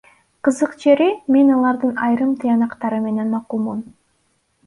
Кызык 0.47 0.71
жери, 0.83 1.09
мен 1.35 1.51
алардын 1.57 1.93
айрым 2.07 2.33
тыянактары 2.45 3.01
менен 3.05 3.31
макулмун. 3.37 3.87